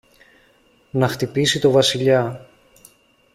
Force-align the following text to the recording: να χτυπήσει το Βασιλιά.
να 0.91 1.07
χτυπήσει 1.07 1.59
το 1.59 1.71
Βασιλιά. 1.71 2.47